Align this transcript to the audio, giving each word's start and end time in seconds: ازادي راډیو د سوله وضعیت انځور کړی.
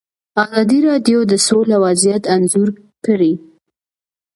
ازادي 0.49 0.79
راډیو 0.89 1.19
د 1.31 1.33
سوله 1.47 1.75
وضعیت 1.85 2.23
انځور 2.35 2.69
کړی. 3.05 3.33